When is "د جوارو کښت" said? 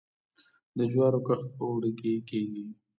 0.77-1.49